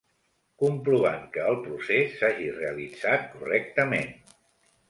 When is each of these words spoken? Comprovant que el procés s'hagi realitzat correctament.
Comprovant 0.63 1.27
que 1.35 1.43
el 1.51 1.59
procés 1.67 2.17
s'hagi 2.21 2.49
realitzat 2.57 3.29
correctament. 3.37 4.13